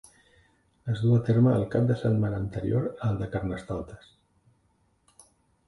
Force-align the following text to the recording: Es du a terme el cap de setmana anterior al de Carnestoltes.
Es 0.93 1.01
du 1.01 1.11
a 1.17 1.19
terme 1.27 1.53
el 1.57 1.65
cap 1.75 1.85
de 1.91 1.97
setmana 2.05 2.41
anterior 2.45 2.89
al 3.11 3.21
de 3.21 3.29
Carnestoltes. 3.37 4.11